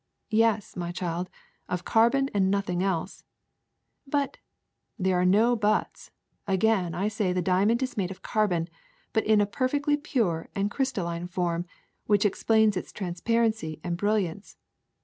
[0.33, 1.29] ^^Yes, my child,
[1.69, 3.23] of carbon and nothing else."
[4.07, 4.39] <<But— "*^
[4.97, 6.09] There are no buts.
[6.47, 8.67] Again I say the diamond is made of carbon,
[9.13, 11.67] but in a perfectly pure and crystal line form,
[12.07, 14.57] which explains its transparency and brilliance.